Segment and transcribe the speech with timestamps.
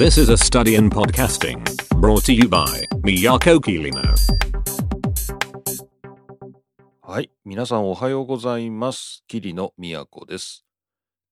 [0.00, 1.62] This is a study in podcasting
[2.00, 2.64] brought to you by
[3.04, 4.00] Miyako Kirino.
[7.02, 7.30] はい。
[7.44, 9.22] 皆さんおはようございます。
[9.28, 10.64] 桐野都です。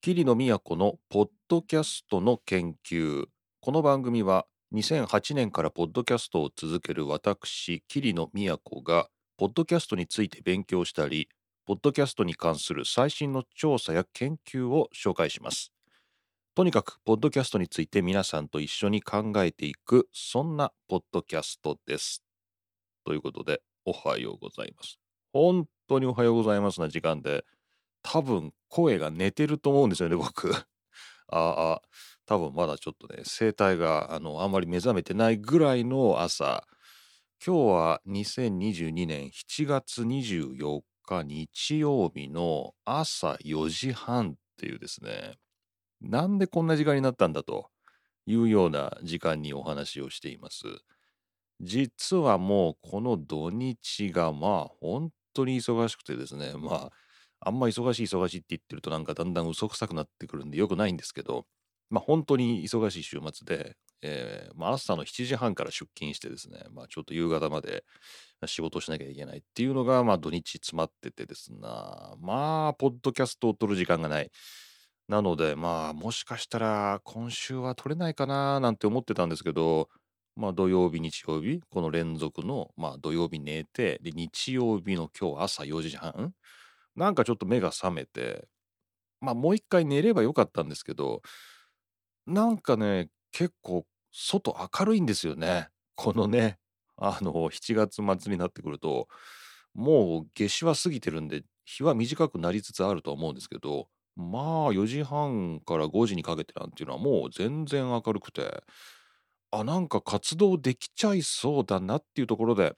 [0.02, 3.24] 桐野都のポッドキャストの研究。
[3.62, 4.44] この番組は
[4.74, 8.28] 2008年からポッドキャストを続ける私、桐野
[8.58, 9.08] 都が、
[9.38, 11.30] ポッドキャストについて勉強したり、
[11.64, 15.72] ポッドキャストに関する最新の調査や研究を紹介します。
[16.58, 22.24] とにかく、ポッドキャストについて皆さんと一緒に考えていく、そんなポッドキャストです。
[23.04, 24.98] ということで、おはようございます。
[25.32, 27.44] 本当におはようございますな時間で、
[28.02, 30.50] 多分声が寝てると思うんですよね、僕。
[31.30, 31.82] ああ、
[32.26, 36.66] 多分まだちょっとね、声帯があのあんまり目覚めてないぐらいの朝。
[37.46, 45.38] 今日は2022年7月24日日曜日の朝4時半っていうですね、
[46.00, 47.70] なんでこんな時間になったんだと
[48.26, 50.64] いうような時間にお話をしています。
[51.60, 56.90] 実はもうこの土日がまあ本当に忙しくてですね、まあ
[57.40, 61.46] あんま忙しい忙しいって言ってるとなんかだんだん嘘くさくなってくるんでよくないんですけど、
[61.90, 67.84] まあ本当に忙しい週末で、えーまあ、朝の7時半から出勤してですね、まあちょっと夕方まで
[68.46, 74.30] 仕事しなきゃいけないっていうのがまあ土日詰まっててですな、まあポッドキャストを撮る時間がない。
[75.08, 79.88] なのでまあもしかしたら今週は撮れないかななんて思ってたんですけど、
[80.36, 86.34] まあ土曜日、日曜日、この連続の、まあ土曜日寝て、で、日曜日の今日朝4時半、
[86.96, 88.48] なんかちょっと目が覚めて、
[89.20, 91.22] まあもう一回寝ればよかったんですけど、
[92.26, 95.68] なんかね、結構外明るいんですよね。
[95.96, 96.58] このね、
[96.96, 99.08] あの、7月末になってくると、
[99.74, 108.64] もう夏至は過ぎてるんで、日は短くなりつつあるとは思うんですけど、まあ4時半から5時にかけてなんていうのはもう全然明るくて、
[109.52, 112.74] あ、なんか活動できちゃいそうだなっていうところで、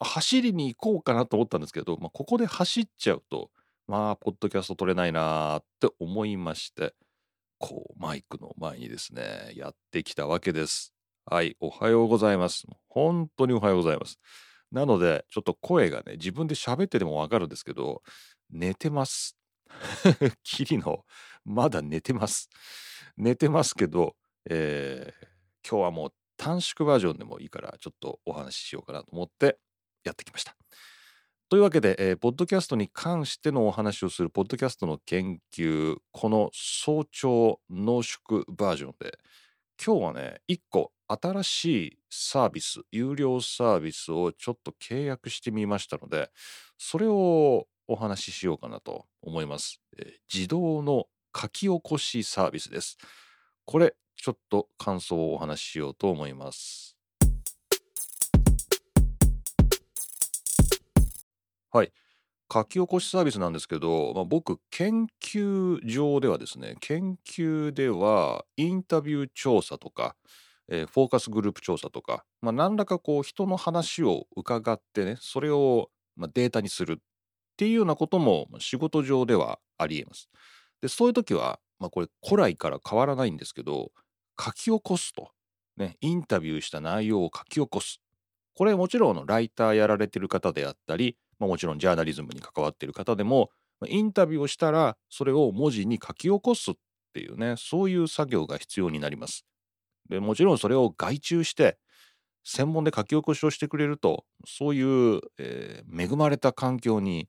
[0.00, 3.50] 走りに行こうかなと思ったんですけど、まあ、ここで走っちゃうと、
[3.86, 6.94] まあ、ポッドキャスト撮れないなーって思いまして、
[7.58, 10.94] こう、マイクの前にですね、やってきたわけです。
[11.26, 12.66] はい、おはようございます。
[12.88, 14.18] 本当におはようございます。
[14.72, 18.02] なので、ちょっと声がね、自分で喋っててもわかるんですけど、
[18.50, 19.39] 寝てます。
[20.42, 21.04] キリの、
[21.44, 22.48] まだ寝てます。
[23.16, 24.16] 寝てますけど、
[24.48, 25.30] えー
[25.68, 29.58] 今日はもう短縮バージョンでもいいからちょっとお話ししようかなと思って
[30.04, 30.56] やってきました。
[31.50, 39.18] というわけで、えーポッドキャストに関してのお話をするポッドキャストの研究この早朝濃縮バージョンで
[39.84, 46.30] 今日はね一個新しいサービス有料サービスをちょっと契約してみましたので
[46.78, 49.80] それをお話ししようかなと思います。
[49.98, 51.06] えー自動の
[51.36, 52.98] 書き起こしサービスです。
[53.64, 56.96] これちょっと感想をお話ししようと思います。
[61.72, 61.92] はい。
[62.52, 70.14] 書き起こしサービスなんですけど、まあ、僕、研究上ではですね、研究ではインタビュー調査とか、
[70.68, 76.96] えーフォーカスグループ調査とか、まあ、何らかこう人の話を伺ってね、それをまあデータにするっ
[77.60, 80.30] ていうようなことも仕事上ではありえます。
[80.80, 83.92] で、そういう時は、まあ、これ古来から変わらないんですけど、
[84.42, 85.28] 書き起こすと、
[85.76, 88.00] ね、インタビューした内容を書き起こす。
[88.54, 93.50] これもちろんライターやられてる方であったり、まあ、もちろんジャーナリズムに関わってる方でも、
[93.86, 96.74] インタビューをしたらそれを文字に書き起こすっ
[97.12, 99.44] ていうね、そういう作業が必要になります。
[100.08, 101.76] でもちろんそれを外注して、
[102.42, 107.28] 専門で書き起こしをしてくれると、そういう、えー恵まれた環境に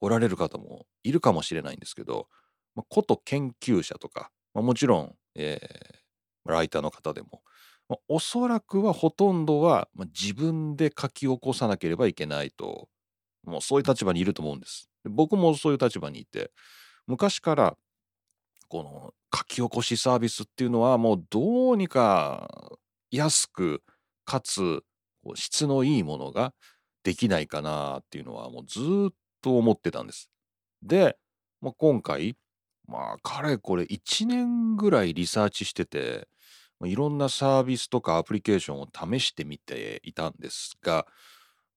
[0.00, 2.28] おられる方もいるかもしれないんですけど、
[2.74, 5.98] まあ、こと研究者とか、まあ、もちろん、えー
[6.48, 7.42] ライターの方でも、
[7.88, 12.88] まあおそらくはほとんどは、まあ自分で書き起こさなければいけないと、
[13.44, 14.88] もうそういう立場にいると思うんです。
[15.04, 16.50] で僕もそういう立場にいて、
[17.06, 17.76] 昔から
[18.68, 22.48] この書き起こしサービスっていうのはもうどうにか
[23.10, 23.82] 安く
[24.24, 24.82] かつ
[25.22, 26.52] こう質のいいものが
[27.04, 29.12] できないかなっていうのはもうずーっ
[29.42, 30.30] と思ってたんです。
[30.82, 31.16] で、
[31.60, 32.36] まあ、今回
[32.86, 36.26] まあかれこれ1年ぐらいリサーチしてて
[36.84, 41.06] いろんなサービスとかアプリケーションを試してみていたんですが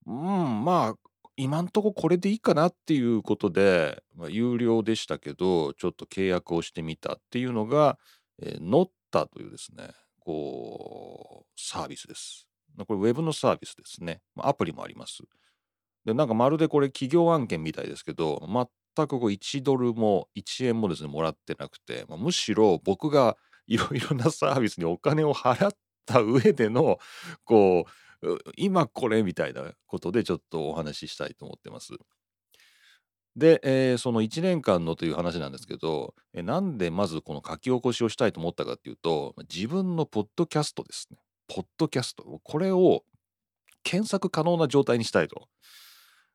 [0.05, 7.97] うんまあ今んとここれでいいかなっていうことで、まあ、有料でしたけどちょっと契約をしてみたっていうのが、
[8.41, 12.47] えー、ノッタというですねこうサービスです。
[12.87, 14.21] これウェブのサービスですね。
[14.37, 15.23] アプリもあります。
[16.05, 18.41] でなんかまるでこれ企業案件みたいですけど
[18.95, 23.37] 全くこう1ドルも1円もですねもらってなくて、まあむしろ僕が
[23.67, 25.73] いろいろなサービスにお金を払っ
[26.05, 26.99] た上での
[27.45, 27.91] こう
[28.55, 31.93] 今これみたいなことでちょっとお話ししたいと思ってます。
[33.35, 41.17] で、えー、その1年間のという話なんですけど、えなんでまずこの書き起こしをしたいと思ったかっていうと自分のポッドキャストですね
[41.47, 43.03] ポッドキャストこれを
[43.83, 45.47] 検索可能な状態にしたいと。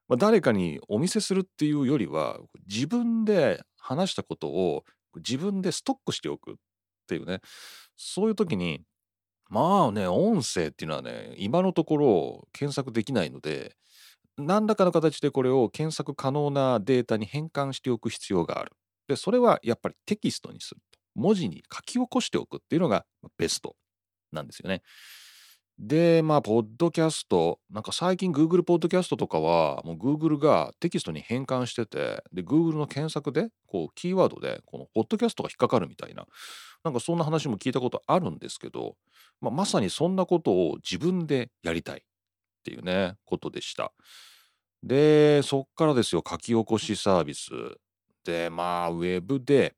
[0.08, 2.38] まあ、誰かにお見せするっていうよりは
[2.68, 4.84] 自分で話したことを
[5.16, 6.54] 自分でストックしておくっ
[7.08, 7.40] ていうね
[7.96, 8.82] そういう時に
[9.48, 13.76] まあね音声っていうのはね今のところ検索できないので
[14.38, 18.72] 何らかの形でこれを検索可能なデータに変換しておく必要がある。
[19.08, 23.06] でそれはやっぱりテキストにすると文字に書き起こしておくっていうのが
[23.38, 23.76] ベスト
[24.32, 24.82] なんですよね。
[25.78, 36.26] で、まあ、ポッドキャスト、なんか最近 Google ポッドキャストとかは、もう Google がテキストに変換してて、で、Google の検索で、こう、キーワードで、このポッドキャストが引っかかるみたいな、
[36.82, 38.96] なんかそんな話も聞いたことあるんですけど、
[39.42, 42.02] まあ、まさにそんなことを自分でやりたいっ
[42.64, 43.92] ていうね、ことでした。
[44.82, 47.50] で、そっからですよ、書き起こしサービス。
[48.24, 49.76] で、まあ、ウェブで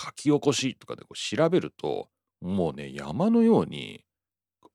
[0.00, 2.08] 書き起こしとかでこう調べると、
[2.40, 4.04] もうね、山のように、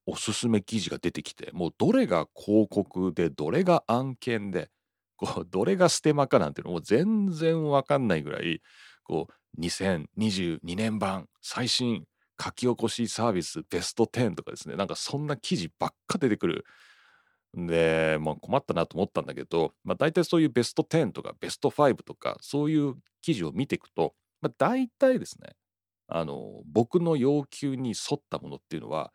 [0.07, 4.69] おすすめ記事が出てきてもうどれが広告でどれが案件で
[5.18, 8.62] こう どれがステマかなんていうのも全然わかんないぐらい
[9.04, 12.06] こう2022年版最新
[12.42, 14.75] 書き起こしサービスベスト10とかですね。
[14.75, 16.65] なんかそんな記事ばっか出てくる
[17.54, 25.50] で、まあ、困ったなと思ったんだけど、まあ、大体そういうベスト10とかベスト5とかそういう記事を見ていくと、まあ、大体ですね
[26.07, 29.12] あの僕の要求に沿ったものっていうのは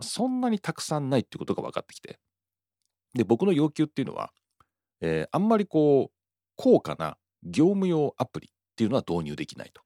[0.00, 2.18] そんなにたくさんないっていうことが分かってきて
[3.14, 4.30] で僕の要求っていうのは、
[5.00, 6.14] えー、あんまりこう
[6.56, 9.82] 高価な業務用アプリっていうのは導入できないと。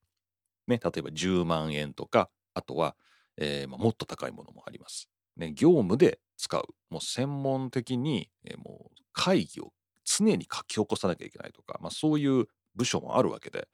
[0.66, 2.96] ね、例えば10万円とかあとは、
[3.36, 5.08] えーまあ、もっと高いものもあります。
[5.36, 9.72] ね、業務で使うもう専門的に、えー、もう会議を
[10.04, 13.68] 常に書き起こさなきゃいけないとか、まあ、そういう部署もあるわけで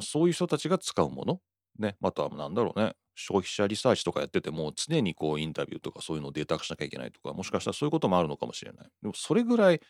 [0.00, 1.40] そういう人たちが使うもの
[1.78, 8.88] ね、あとは何だろうね、消費者リサーチとかやってても常にこうインタビューとかそういうのをデータ化しなきゃいけないとか、もしかしたらそういうこともあるのかもしれない。
[9.02, 9.80] でもそれぐらい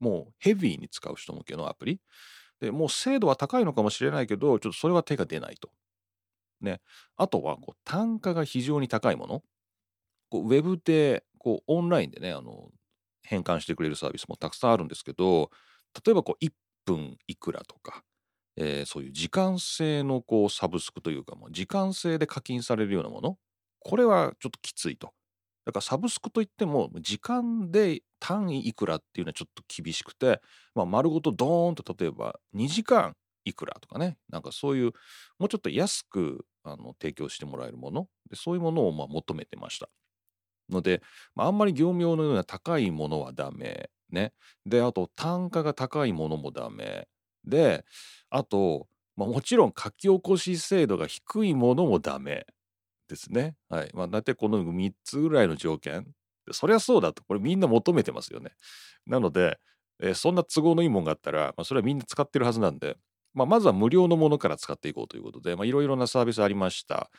[0.00, 2.00] もうヘビーに使う人向けのアプリ。
[2.60, 5.70] でもう精度は高いのかもしれないけど、ちょっとそれは手が出ないと。
[6.60, 6.80] ね。
[7.16, 9.42] あとはこう単価が非常に高いもの。
[10.30, 12.70] こうウェブでこうオンラインでね、あの
[13.22, 15.50] 変換してくれるサービスもたくさんあるんですけど、
[16.06, 16.52] 例えばこう1
[16.86, 18.02] 分いくらとか、
[18.56, 23.36] えー、そういう時間制のこうサブスクというかもう時間制で課金されるようなもの？
[23.80, 25.12] これはちょっときついと。
[25.64, 30.40] だからサブスクといっても時間で単位いくらっていうのはちょっと厳しくて、
[30.74, 33.14] まあ、丸ごとドーンと例えば2時間
[33.44, 34.92] いくらとかねなんかそういう
[35.38, 38.06] もうちょっと安くあの提供してもらえるもの？
[38.28, 39.88] でそういうものをまあ求めてました。
[40.70, 41.02] ので、
[41.34, 44.32] まあ、んまり業務用のような高いものはダメね。
[44.66, 47.06] であと単価が高いものもダメ
[47.44, 47.84] で
[48.30, 48.86] あと、
[49.16, 52.46] まあ、もちろん書き起こし精度が低いものもダメ
[53.08, 53.54] ですね。
[53.68, 53.90] はい。
[53.94, 56.06] まあ、大体この3つぐらいの条件。
[56.50, 57.22] そりゃそうだと。
[57.24, 58.52] これみんな求めてますよね。
[59.06, 59.58] なので、
[60.00, 62.96] えー、そんな都合のいいもんがあったら、まあ、それはみんな使ってるはずなんで、
[63.34, 67.10] まあ、まずは無料のものから使っていこうということで、いろいろなサービスありました。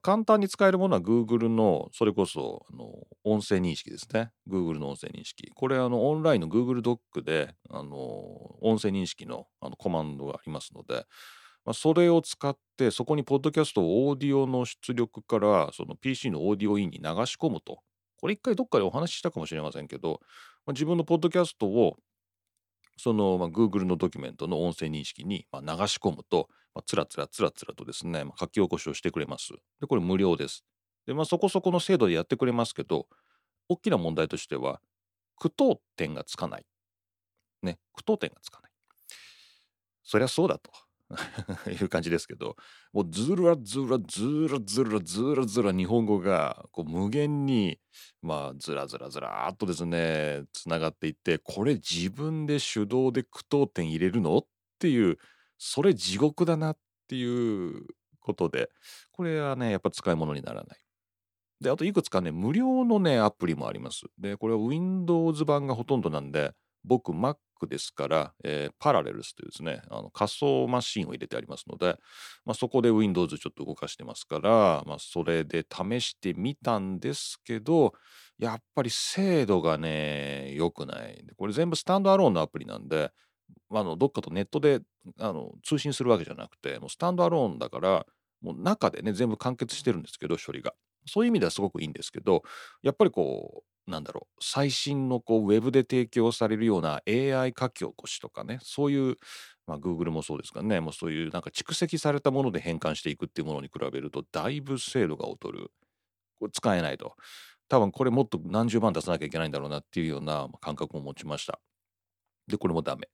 [0.00, 4.30] 簡単に使えるものは Google のそれこそあの音声認識ですね。
[4.48, 5.50] Google の音声認識。
[5.54, 7.96] これあのオンラインの Google ドックであの
[8.62, 11.04] 音声認識のあのコマンドがありますので、
[11.64, 17.80] まあ、それを使ってそこにポッドキャストをオーディオの出力からその PC のオーディオインに流し込むと。
[18.18, 20.20] これ一回どっかでお話ししたかもしれませんけど、
[20.64, 21.96] まあ、自分のポッドキャストを
[22.96, 29.52] その、まあ、Google のドキュメントの音声認識に、まあ、流し込むと、まあ、つらつらつらつらとですね、まあ、書き起こしをしてくれます。
[29.80, 30.64] で、これ無料です。
[31.06, 33.06] で、まあ、そこそこの精度でやってくれますけど、
[33.68, 34.80] 大きな問題としては、
[35.36, 36.66] 句読点がつかない。
[37.62, 38.72] ね、句読点がつかない。
[40.04, 40.70] そりゃそうだと。
[41.70, 42.56] いう感じですけど
[42.92, 47.78] もうずらずらずらずらずらずら日本語がこう無限に
[48.22, 54.46] まあずらずらずらっとですねつながっていってこれ自分で手動で句読点入れるのっ
[54.78, 55.18] ていう
[55.58, 56.78] それ地獄だなっ
[57.08, 57.86] ていう
[58.20, 58.70] ことで
[59.10, 60.78] これはねやっぱ使い物にならない。
[61.60, 64.06] であといくつかね無料のねアプリもあります。
[64.18, 66.52] でこれは Windows 版がほとんどなんで
[66.84, 67.36] 僕 Mac
[67.68, 71.96] ですから、えー、パラレルスというですねあの仮想マシンを入れてありますので、
[72.44, 77.92] まあ、そこで Windows ちょっと動かしてますから、まあ、それで試してみたんですけど
[78.38, 81.24] やっぱり精度がね良くない。
[81.36, 83.12] これ全部スタンドアローンのアプリなんで
[83.70, 84.80] あのどっかとネットで
[85.18, 88.04] あの通信するわけじゃなくてもうスタンドアローンだから
[88.40, 90.74] もう中でね全部完結してるんですけど処理が。
[91.06, 92.42] そういう意味ではすごくいいんですけど
[92.82, 99.16] やっぱりこうなんだろう最新のこうウェブで提供されるような AI 書き起こしとかねそういう
[99.66, 105.70] まあ Google もそうですがねもうそういうなんか蓄積されたもので変換していくっていうものに比べるとだいぶ精度が劣る
[106.40, 107.16] これ使えないと
[107.68, 111.60] 多分これもっと何十万出さなきゃいけないんだろうなっていうような感覚を持ちました
[112.48, 113.08] でこれもダメ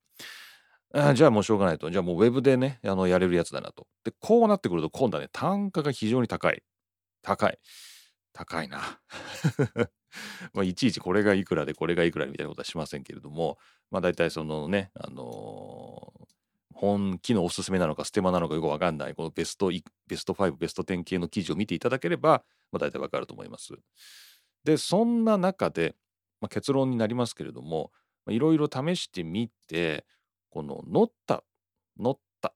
[0.95, 1.91] あじゃあもうしょうがないと。
[1.91, 3.87] じゃあもうウェブでね、あのやれるやつだなと。
[4.05, 6.63] で、こうなってくると今度はね、単価が非常に高い。
[7.23, 7.59] 高い。
[8.33, 9.01] 高いな。
[10.55, 13.59] まあ、いちいちこれがいくらでこれがいくらみたいなことはしませんけれども、
[13.91, 16.29] まあ大体そのね、あのー、
[16.75, 19.71] 本気のおすすめなのかステマなのかよくわかんない、このベスト、
[20.07, 23.75] ベスト5、ベスト10系の記事を見ていただければ、まあ大体わかると思います。
[24.65, 25.97] で、そんな中で、
[26.41, 27.91] まあ、結論になりますけれども、
[28.29, 30.05] いろいろ試してみて、
[30.51, 31.45] このノッタ、
[31.99, 32.55] ノッタ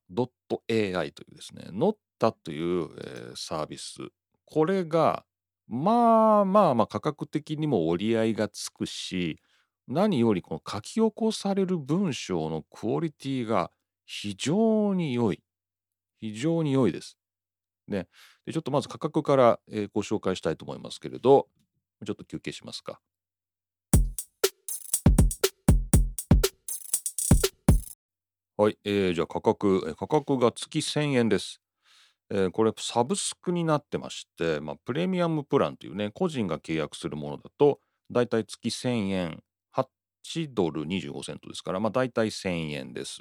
[0.68, 3.96] .ai というですね、ノッタという、えー、サービス、
[4.44, 5.24] これが
[5.74, 9.40] まあまあまあ価格的にも折り合いがつくし、
[9.88, 13.70] 何よりこの書き起こされる文章のクオリティが
[14.04, 15.42] 非常に良い。
[16.20, 17.16] 非常に良いです。
[17.88, 18.06] ね。
[18.44, 21.48] でちょっとまず価格から、えー、ご紹介したいと思いますけれど、
[22.04, 23.00] ちょっと休憩しますか。
[28.58, 31.61] はい、えー、じゃあ価格、価格が月1000円です。
[32.32, 43.20] えー、これサブスクになってまして、まあ、プレミアムプランというね、個人が契約するものだと、だいたい月1000円、8ドル25セントですから、まあ、だいたい1000円です。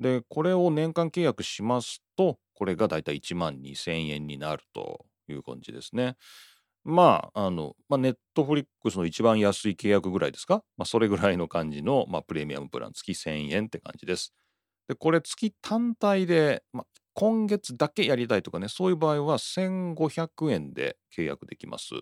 [0.00, 6.16] で、これを年間契約しますと、これがだいたい1万2000円になるという感じですね。
[6.84, 10.62] まあ、あの、まあ、ネットフリックスの一番安い契約ぐらいですか？
[10.76, 14.32] まあ、それぐらいの感じの、まあ、プレミアムプラン、月1000円って感じです。
[14.88, 16.86] で、これ月単体で、まあ、
[17.18, 21.94] 今月だけやりたいとかね、そういう場合は1500円で契約できます。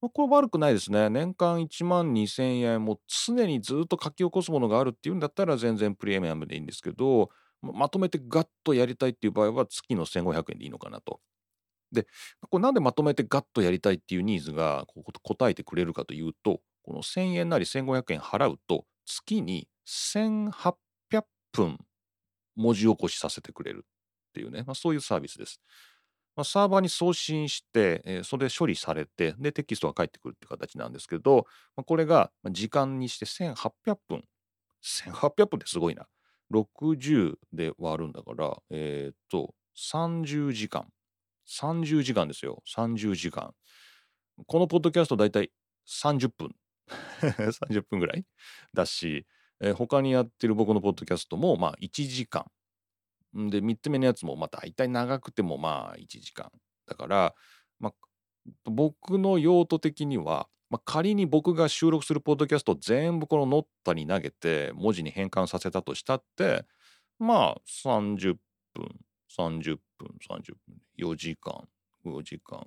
[0.00, 1.10] これ悪くないですね。
[1.10, 7.28] 年間1万2000円、も常にずっと書き起こすものがあるっていうんだったら全然プレミアムでいいんですけど、
[7.60, 11.20] まとめてガッとやりたいっていう場合は月の1500円でいいのかなと。
[11.92, 12.06] で、
[12.50, 14.86] これなんでまとめてガッとやりたいっていうニーズが
[15.22, 20.50] 答えてくれるかというと、この1000円なり1500円払うと月に1800
[21.10, 21.78] 分
[22.56, 23.86] 文字起こしさせてくれる
[24.28, 25.60] っていうね、まあ、そういうサービスです。
[26.36, 34.22] まあ、サーバーに送信して、えー、それで処理されて、で、テキストが返ってくるって形なんですけど、まあ、これが時間にして1800分。
[34.84, 36.06] 1800分ってすごいな。
[36.52, 40.86] 60で割るんだから、えっ、と、30時間。
[41.48, 42.62] 30時間ですよ。
[42.72, 43.52] 30時間。
[44.46, 45.50] このポッドキャストだいたい
[45.88, 46.54] 30分。
[47.20, 48.24] 30分ぐらい
[48.72, 49.26] だし、
[49.60, 52.46] えー、他にやってる僕のポッドキャストもまあ1時間。
[53.34, 56.50] で、3つ目のやつもまあ大体長くてもまあ1時間。
[56.86, 57.34] だから、
[57.78, 57.94] まあ、
[58.64, 66.64] 僕の用途的には、まあ、仮に僕が収録するポッドキャスト全部このノッタに投げて文字に変換させたとしたって
[67.18, 68.36] まあ30
[68.74, 68.88] 分
[69.36, 71.68] 30分30分4時間
[72.04, 72.66] 5時間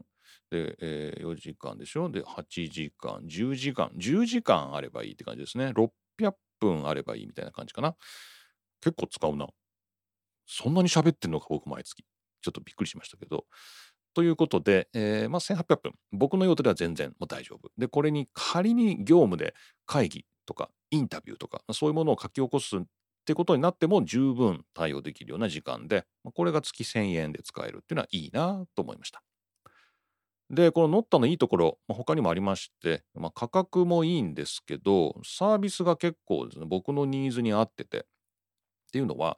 [0.49, 2.09] で、えー、4時間でしょ？
[2.09, 7.95] で8時間10時間10時間あればいいって感じですね600分あればいいみたいな感じかな。
[8.81, 9.47] 結構使うな。
[10.51, 12.03] そんなに喋ってんのか、僕毎月。
[12.41, 13.45] ちょっとびっくりしましたけど。
[14.13, 15.93] ということで、えー、まあ、1800分。
[16.11, 17.71] 僕の用途では全然もう大丈夫。
[17.77, 19.53] で、これに仮に業務で
[19.85, 22.81] 会議とかインタビューとか、そういうものを書き起こすっ
[23.25, 29.23] てことになっても十分対応できるような時間で、これが月1000円で使えるっていうのはいいなと思いました。
[30.49, 38.05] で、このノッタのいいところ、まあ、他にもありまして、まあ、価格もいいんですけど、サービスが結構ですね、僕のニーズに合ってて、
[38.91, 39.37] っていうのは、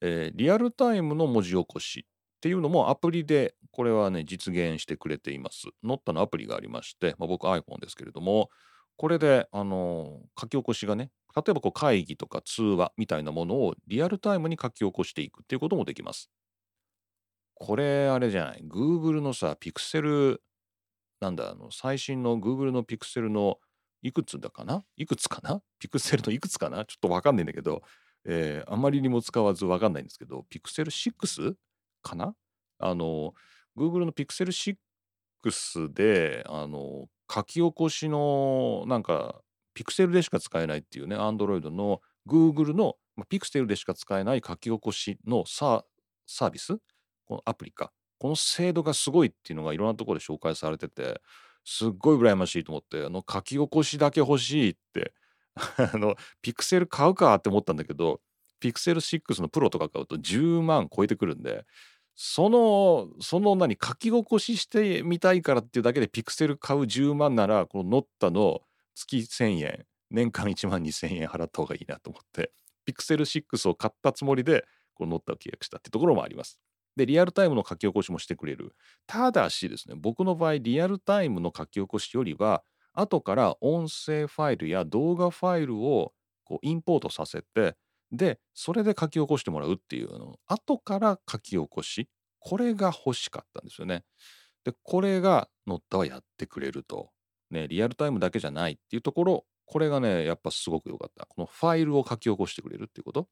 [0.00, 5.68] えー、リアルタイムの文字起こしっていうのもアプリでこれはね実現してくれています。
[5.82, 8.48] ノッタのアプリがありまして、まあ、僕 iPhone ですけれども
[8.96, 16.30] これで、あのー、書き起こしがね例えばこう会議とか通話みたいなものをリアルタイムに書き起こしていくっていうこともできます。
[17.54, 20.42] これあれじゃない Google のさピクセル
[21.22, 23.58] なんだ、あの、最新の Google の Pixel の
[24.02, 27.82] いくつだかないくつかなピクセルのいくつかなちょっとわかんないんだけど、
[28.24, 31.54] えー、あまりにも使わずわかんないんですけど、Pixel 6
[32.02, 32.34] かな？
[32.78, 33.34] あの、
[33.76, 34.76] Google の Pixel
[35.44, 39.40] 6で、あの、書き起こしの、なんか、
[39.74, 46.78] Pixel でしか使えないっていうね、Android の Google の、ま Pixel でしか使えない書き起こしのサービス？
[47.26, 47.92] このアプリか。
[48.18, 51.20] この精度がすごいっていうのがいろんなところで紹介されてて
[51.64, 55.12] すっごい羨ましいと思ってあの書き起こしだけ欲しいって
[55.92, 58.20] あのピクセル買うかって思ったんだけど
[58.60, 61.64] ピクセル6のプロとか買うと10万超えてくるんで
[62.14, 68.60] そのその何書き起こししてみたいからっていうだけでピクセル買う10万ならこのノッタの
[68.94, 72.52] 月1000円年間1万2000円払った方がいいなと思って
[72.84, 76.60] ピクセル6を買ったつもりでこのノッタを契約したってところもあります。
[76.96, 78.74] でリアルタイムの書き起こしもしてくれる
[79.06, 82.62] ただしですね僕の場合リアルタイムの書き起こしよりは
[82.94, 86.12] 後から音声ファイルや動画ファイルを
[86.44, 87.76] こうインポートさせて
[88.10, 92.08] でそれで書き起こしてもらうっていうの後から書き起こし
[92.38, 94.04] これが欲しかったんですよね。
[94.64, 97.10] でこれがノッタはやってくれると。
[97.50, 101.26] ねリアルタイムだけじゃないっていうところこれがねやっぱすごく良かった。
[101.26, 103.28] このファイルを書き起こしてくれるっていうこと。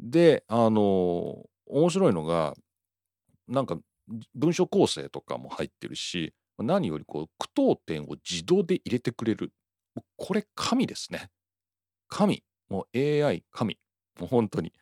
[0.00, 2.54] であの面白いのが
[3.48, 3.78] なんか
[4.34, 9.52] 文章構成とかも入ってるし何よりこう句読点を自動で入れてくれる。
[10.16, 11.28] これ神ですね。
[12.08, 12.42] 神。
[12.68, 13.78] もう AI 神。
[14.18, 14.72] もう本当に。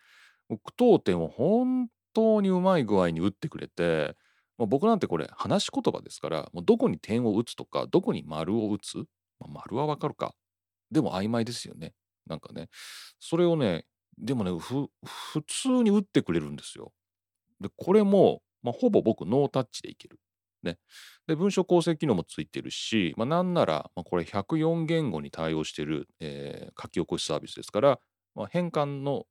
[0.49, 4.17] 句読点を本当にうまい具合に打ってくれて、
[4.59, 8.99] 僕なんてこれ話し言葉ですからもうどこに点を打つとかどこに丸を打つ、
[9.39, 10.35] まあ、丸はわかるか。
[10.91, 11.95] でも曖昧ですよね。
[12.27, 12.69] なんかね。
[13.21, 13.85] それをね
[14.19, 14.89] でもね普
[15.47, 16.93] 通に打ってくれるんですよ。
[17.61, 20.19] でこれも、まあ、ほぼ僕ノータッチでいける。
[20.63, 20.79] ね、
[21.27, 27.99] で文章構成機能もついてるし、まあ、なんなら、まあ、これ104言語に対応してる、えー、書き起こしサービスですから、
[28.35, 29.25] まあ、変換の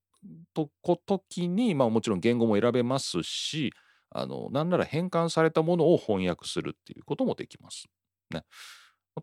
[0.53, 3.71] と時に、まあ、もちろん言語も選べますし
[4.11, 7.85] あのなんなら変換されたものを翻訳するっていうこともできます。
[8.31, 8.43] ね、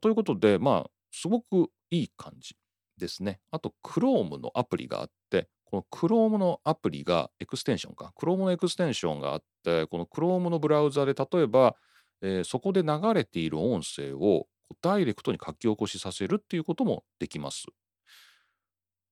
[0.00, 2.56] ということでまあすごくいい感じ
[2.98, 3.40] ですね。
[3.50, 11.74] あと Chrome のアプリがあってこの Chrome のアプリがエクステンションか Chrome のエクステンションがあってこの Chrome のブラウザで例えば、
[12.22, 14.46] えー、そこで流れている音声を
[14.82, 17.66] ダイレクトに書き起こしさせるっていうこともできます。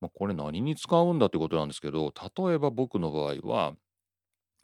[0.00, 3.74] まあ、これ何に使うんだってことなんですけど例えば僕の場合は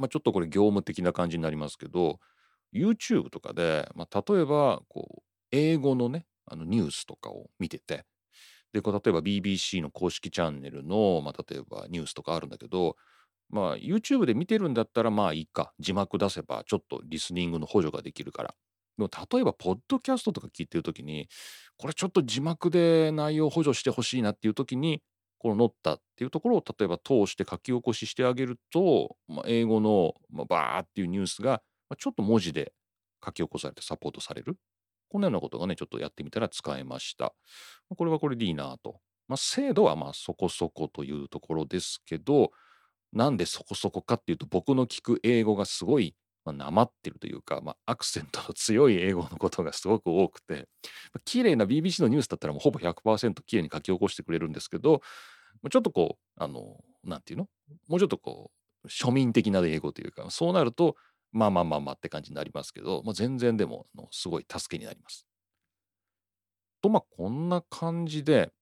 [0.00, 2.20] まあ、ちょっとこれ業務的な感じになりますけど
[2.74, 8.04] YouTube とかで、まあ、例えばこう英語のねあのニュースとかを見てて
[8.72, 12.96] でこう例えば BBC の公式チャンネルの、まあ、例えばニュースとかあるんだけど、
[13.50, 18.54] まあ、YouTube で見てるんだったらまあいいか字幕出せばちょっとリスニングの補助ができるから。
[18.96, 21.28] でも例えばポッドキャストとか聞いてる時に
[21.78, 25.02] これちょっと字幕で内容補助してほしいなっていう時に
[25.40, 31.62] この乗ったっていうところを例えば通して書き起こししてあげると、まあ、英語の、まあ、バーっていうニュースが、
[31.98, 32.74] ちょっと文字で
[33.24, 34.58] 書き起こされてサポートされる。
[35.08, 37.32] こんなようなことがね、ちょっとやってみたら使えました。
[37.96, 39.00] これはこれでいいなと。
[39.28, 42.50] まあ、精度はまあそこそこというところですけど、
[43.12, 50.68] なんでそこそこかっていうと、僕の聞く英語がすごい、まあ、なまってるというか、まあ、アクセントの強い英語のことがすごく多くて、
[51.12, 55.02] まあ、綺麗な BBC のニュースだったらもうほぼ100%綺麗に書き起こしてくれるんですけど、
[55.62, 57.48] まあちょっとこう、あの、なんていうの
[57.88, 58.50] もうちょっとこ
[58.84, 60.96] う、庶民的な英語というか、そうなると、
[61.32, 65.26] まあまあまあまあって感じになりますけど、まあ、全然でもあのすごい助けになります。
[66.82, 68.52] とまあこんな感じで、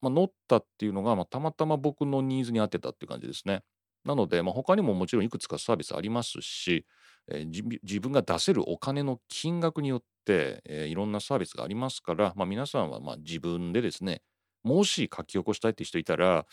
[0.00, 3.62] まあ、乗ったっていうのが、まあ、たまたま僕のニーズに合ってたっていう感じですね。
[4.04, 6.86] なので、まあ、他にももちろんいくつかサービスありますし、
[7.28, 14.22] えー、自分が出せるお金の金額によって、えー、いろんなサービスがありますから、まあ、皆さんはまあ自分でですね
[14.62, 16.46] もし書き起こしたいって人いたら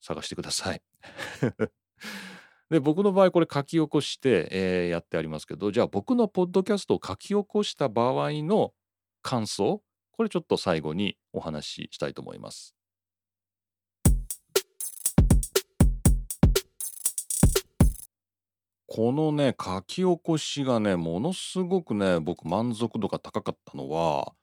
[0.00, 0.82] 探してください。
[2.70, 8.72] で僕の場合これ書き起こして、えー、やってありますけどじゃあ僕のポッドキャストを書き起こした場合の
[9.22, 12.74] 感想これちょっと最後にお話ししたいと思います。
[18.96, 24.34] このね書き起こしがねものすごくね僕満足度が高かったのは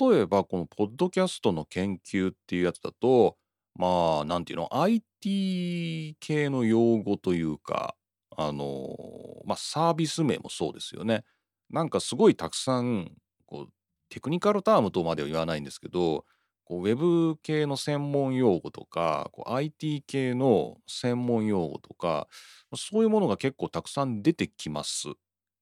[0.00, 3.36] 例えばこのポッドキャストの研究っていうやつだと
[3.74, 7.94] まあなんていうの IT 系の用語というか
[8.34, 8.96] あの
[9.44, 11.24] まあサービス名もそうですよね。
[11.68, 13.10] なんかすごいたくさん
[13.44, 13.72] こう
[14.08, 16.24] テクニカルタームとまでは言わないんですけど
[16.64, 22.26] こうウェブ系の専門用語とかこう IT 系の専門用語とか
[22.74, 25.08] そういうものが結構たくさん出てきます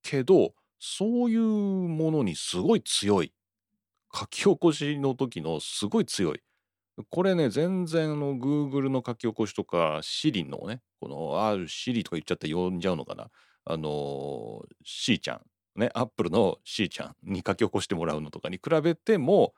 [0.03, 3.33] けどそういうものにすごい強い
[4.15, 6.41] 書き起こしの時のすごい強い。
[7.11, 13.31] これね、全然あの Google の書き起こしとか Siri のね、この、あ、Siri とか言っちゃって呼んじゃうのかな。
[13.65, 19.55] あの、C ちゃん、ね、Apple の C ちゃんに書き起こしてもらうのとかに比べても、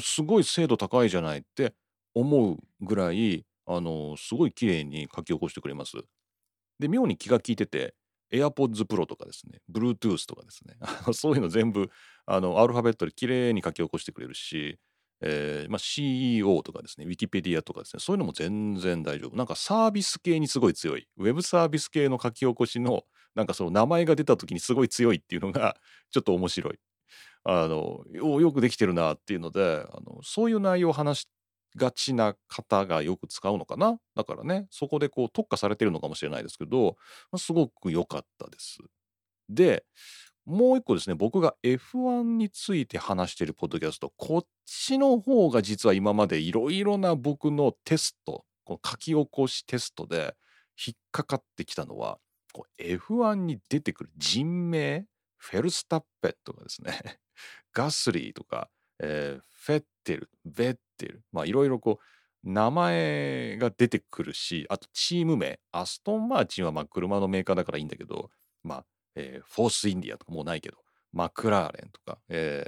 [0.00, 1.74] すごい精度高いじゃないって
[2.14, 5.96] 思うぐらい、あの、すごい綺麗に書き起こしてくれます。
[6.82, 7.94] で、妙に気が利いてて、
[8.32, 10.76] AirPods Pro とかですね、Bluetooth とかですね、
[11.14, 11.90] そういうの全部
[12.26, 14.78] あのアルファベットで綺麗に書き起こしてくれるし、
[15.20, 19.36] えーまあ、CEO とかですね、Wikipedia とかですね、そういうのも全然大丈夫。
[19.36, 21.06] なんかサービス系にすごい強い。
[21.16, 25.76] ウェブサービス系の書き起こしのなんかその名前が出た時にすごい強いっていうのが
[26.10, 26.78] ちょっと面白い。
[27.44, 31.28] あのよくできてるなっていうのであのそういう内容を話し
[31.76, 33.98] がちな方がよく使うのかな？
[34.14, 36.96] だからねそこでこう特化されてるのかもしれないですけど、
[37.30, 38.78] まあすごく良かったです。
[39.48, 39.84] で
[40.44, 50.34] もう一個ですね僕が F1 について話してるポッドキャストこっちの方が実は今までいろいろな僕のテストこの書き起こしテストで
[50.84, 52.18] 引っかかってきたのは
[52.52, 55.04] こう F1 に出てくる人名
[55.36, 57.18] フェルスタッペとかですね
[57.72, 58.68] ガスリーとか、
[59.02, 68.30] えー、フェッテルベッテルまあいろいろこう名前が出てくるしあとチーム名アストン・マーチンはまあ車のメーカーだからいいんだけど
[68.62, 68.84] まあ、
[69.16, 70.78] えー、フォース・インディアとかもうないけど
[71.12, 72.64] マクラーレンとか、え、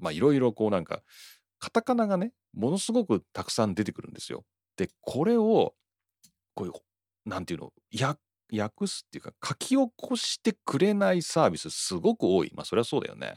[0.00, 1.02] まあいろいろこうなんか
[1.60, 4.44] カタカナがねものすごくたくさん出てくるんですよ。
[4.76, 5.74] でこれを
[6.54, 6.72] こういう
[7.24, 7.72] なんていうの
[8.52, 13.36] 訳すっていうか書き起こしてくれないサービスすごく多いまあそりゃそうだよね。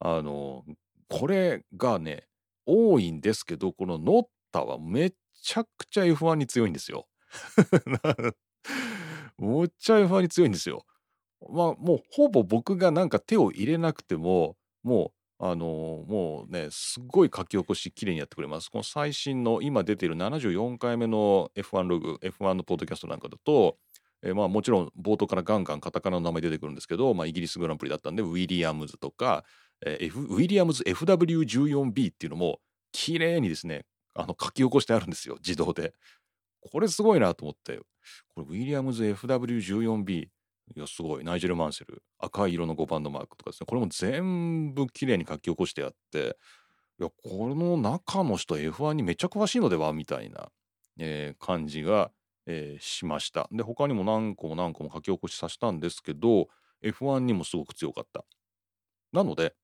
[0.00, 0.64] あの
[1.12, 2.26] これがね
[2.66, 7.06] 多いんですけどこのノッタはめちゃくちゃ F1 に強いんですよ。
[9.38, 10.86] むっちゃ F1 に強いんですよ。
[11.50, 18.70] まあもうほぼ僕がなんか手を入れなくてももうあのもうねすごい書き起こしきれいにやってくれます。
[18.70, 23.76] この最新の今出てる74回目の F1 ログ F1 のポッドキャストなんかだと
[24.22, 29.44] え、まあもちろん冒頭からガンガンカタカナの名前出てくるんですけど、まあ、イギリスグランプリだったんでウィリアムズとか、
[29.84, 32.60] えー、F、ウィリアムズ FW14B っていうのも
[32.92, 35.94] 綺麗にですねあの書き起こしてあるんですよ自動で。
[36.70, 37.80] これすごいなと思って
[38.34, 40.30] これウィリアムズ FW14B い
[40.76, 46.36] やすごいナイジェル・マンセル赤い色の5番のマークとかですねこれも全部綺麗に書き起こしてあって
[47.00, 50.50] いやこの中の人 F1 にめっちゃ詳しいのではみたいな、
[50.98, 52.12] えー、感じが
[52.46, 53.48] えー、しました。
[53.52, 56.48] で他にも何個も何個も書き起こしさせたんですけど
[56.84, 58.24] F1 にもすごく強かった。
[59.12, 59.54] なので、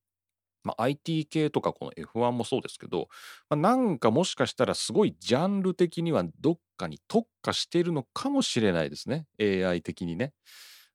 [0.65, 3.09] まあ、IT 系とかこの F1 もそうですけど、
[3.49, 10.33] まあ、なんかもしかしたらすごいジャンル的にはどっかに特化しているのかもしれないですね AI 的にね。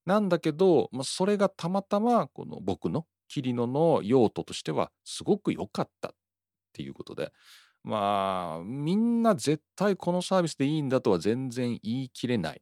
[0.05, 6.11] なんだけど、まあ、それがたまたまこの僕の桐野の用途としてはすごく良かったっ
[6.73, 7.31] ていうことで
[7.83, 12.61] まあ、みんな絶対このサービスでいいんだとは全然言い切れない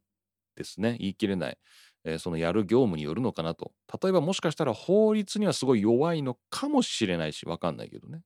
[0.56, 0.98] ですね。
[1.00, 1.58] 言い切れない。
[2.04, 3.72] えー、そのやる業務によるのかなと。
[4.02, 8.22] 例えばもしかしたら法律にはすごい弱いのかもしれないし、わかんないけどね。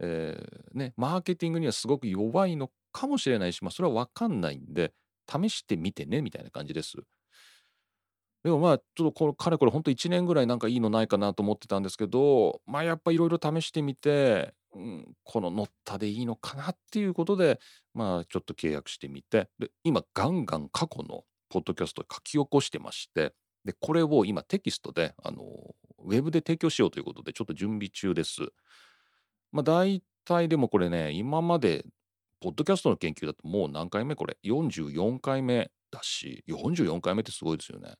[0.00, 4.92] えー、ね、マーケティングにはすごく弱いのかもしれないし、まあそれはわかんないんで、
[5.30, 6.96] 試してみてね、みたいな感じです。
[8.44, 17.58] でもまあちょっとこのかれこれほんと1年ぐらいなんかいいのないかなと思ってたんですけどまあやっぱいろいろ試してみてうん、この乗ったでいいのかなっていうことで、
[17.94, 25.42] まあちょっと契約してみて、で、今ガンガン過去のポッドキャスト書き起こしてまして、で、これを今テキストで、あの、
[25.98, 28.42] ウェブで提供しようということで、ちょっと準備中です。
[29.52, 31.84] まあ大体でもこれね、今まで、
[32.40, 37.94] ポッドキャストの研究だともう何回目これ ?44 回目だし、44回目ってすごいですよね。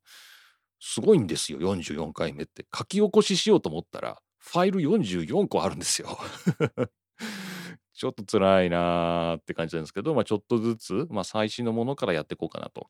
[0.79, 2.67] すごいんですよ、44回目って。
[2.77, 6.19] 書き起こししようと思ったら、ファイル44個あるんですよ
[7.95, 12.89] ちょっと辛いなーって感じなんですけど、まあ、ちょっとずつ、まあ、最新のものからやっていこうかなと。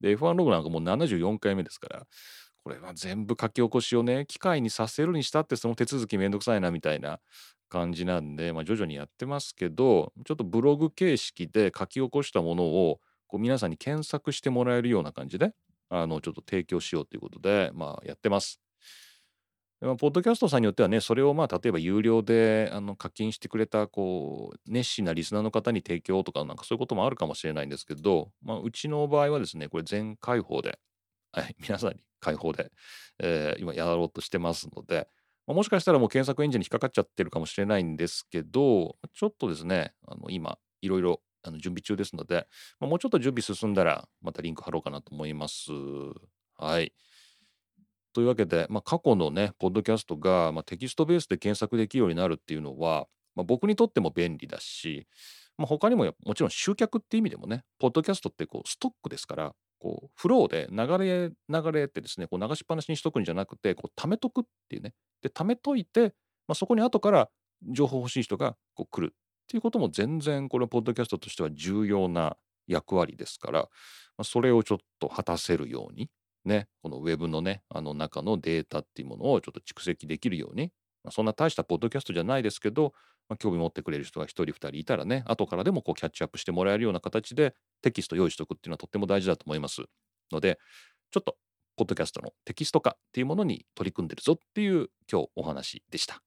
[0.00, 2.06] で、F1 ログなんかもう74回目ですから、
[2.64, 7.20] これは全部書き起こしをね、機械にさせるにしたってその手続きめんどくさいなみたいな
[7.68, 15.52] 感じなんで、まあ、徐々にやってますけど、ちょっとブログ形式で書き起こしたものをこう皆さんに検索してもらえるような感じで、
[15.90, 18.63] あの、ちょっと提供しようということで、まあ、やってます。
[19.80, 30.78] まあポッドキャストさんによってはね、それをまあ例えば有料であの課金してくれたこう熱心なリスナーの方に提供とかなんかそういうこともあるかもしれないんですけど、まあ、うちの場合はですね、これ全開放で、
[31.32, 32.70] はい、皆さんに開放で、
[33.18, 35.08] えー、今やろうとしてますので、
[35.46, 42.46] まあ、もしかしたらもう検索エンジンに引っかかっちゃってるかもしれないんですけど、ちょっとですね、あの今いろいろあの準備中ですので、
[42.80, 45.70] まあ、もうちょっと準備進んだらまたリンク貼ろうかなと思います。
[46.56, 46.92] はい。
[48.14, 55.06] というわけで、まあ、過去のね、ポッドキャストが、まあ、テキストベースで検索できるようになるっていうのは、まあ、僕にとっても便利だし、
[55.58, 64.94] まあ、他にももちろん集客って意味でもね、ポッドキャストってこうストックですから、こうフローで流れ流れってですね、こう流しっぱなしにしとくんじゃなくて、こう貯めとくっていうね。
[65.20, 66.14] で、貯めといて、
[66.46, 67.28] まあ、そこに後から
[67.62, 69.16] 情報欲しい人がこう来るっ
[69.48, 73.68] ていうことも全然これポッドキャストとしては重要な役割ですから、ま
[74.18, 76.08] あ、それをちょっと果たせるように
[76.44, 82.92] ね、このウェブのね、あの中のデータっていうものをちょっと蓄積できるように、まあ、そんな大したポッドキャストじゃないですけど、
[83.28, 89.82] まあ、興味持ってくれる人が1人2人いたらね、後からでもこうキャッチアップしてもらえるような形でテキスト用意しておくっていうのはとっても大事だと思います。
[90.30, 90.58] ので、
[91.10, 91.36] ちょっと
[91.76, 96.22] ポッドキャストのテキスト化っていうものに取り組んでるぞっていう今日お話でした。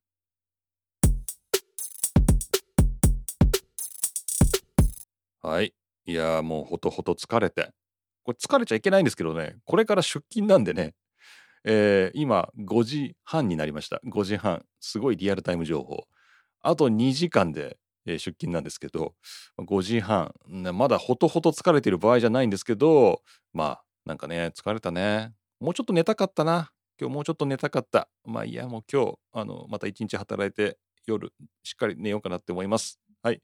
[5.42, 5.74] はい。
[6.06, 7.72] いやもうほとほと疲れて。
[8.28, 10.96] これ疲れちゃいけないんですけどね、これから出勤なんでね、
[11.64, 14.02] えー、今5時半になりました。
[14.06, 14.66] 5時半。
[14.82, 16.04] すごいリアルタイム情報。
[16.62, 19.14] あと2時間で、出勤なんですけど、
[19.58, 23.22] 5時半、まだほとほと疲れてる場合じゃないんですけど、
[23.54, 25.32] まあ、なんかね、疲れたね。
[25.62, 26.72] もうちょっと寝たかったな。
[27.00, 28.10] 今日もうちょっと寝たかった。
[28.26, 31.32] まあいや、もう今日、あの、また一日働いて、夜、
[31.64, 33.00] しっかり寝ようかなって思います。
[33.24, 33.42] はい。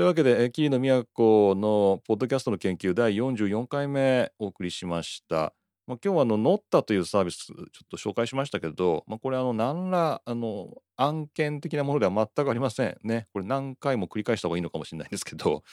[0.00, 5.52] というわけで、桐野都のポッドキャストの研究第44回目お送りしました。
[5.86, 13.26] まあ、今日はあのノッタというサービスちょっと紹介しましたけど、まあ、これあの何らあの案件的なものでは全くありませんね。
[13.34, 15.64] これ何回も繰り返した方がいいのかもしれないんですけど、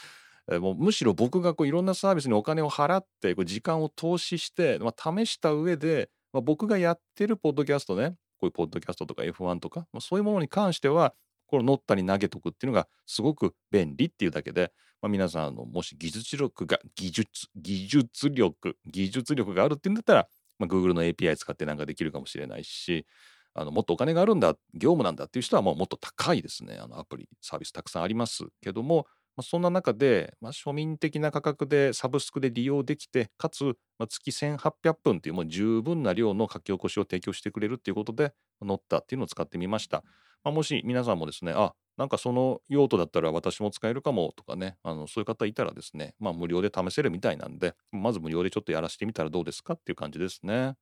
[0.60, 11.13] もうむしろ僕がこういろんなサービスにお金を払ってこう時間を投資して、まあ、試した上で、まあ、僕がやってるポッドキャストねこういうポッドキャストとか F1 とか、まあ、そういうものに関しては
[11.48, 20.28] このノッタに投げとくっていうのがすごく便利っていうだけで、まあ、皆さんのもし技術力が技術技術力技術力があるっていうんだったら、
[20.60, 23.06] まあ、Google の API 使ってなんかできるかもしれないし
[23.54, 33.64] あのもっとお金があるんだ業務なんだっていう人はもうもっと高いですねあのアプリサービスたくさんありますけども、まあ、そんな中で、まあ、庶民的な価格でサブスクで利用できてかつ、
[33.98, 40.04] まあ、月1800分っていうもう十分な量の書き起こしを提供してくれるっていうことで乗ったっていうのを使ってみました。
[40.48, 50.76] まあ、もし皆さんもですね、あ、なんかその用途だったら私も使えるかもとかね、あのそういう方いたらですね、まあ無料で試せるみたいなんで、まず無料でちょっとやらせてみたらどうですかっていう感じですね。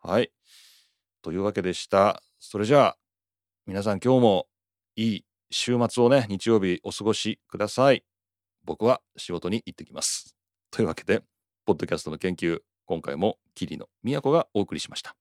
[0.00, 0.32] はい。
[1.22, 2.20] というわけでした。
[2.40, 2.96] それじゃあ、
[3.64, 4.48] 皆さん今日も
[4.96, 8.02] いい週末をね、日曜日お過ごしください。
[8.64, 10.34] 僕は仕事に行ってきます。
[10.72, 11.22] というわけで、
[11.64, 15.14] ポッドキャストの研究、今回も桐野都がお送りしました。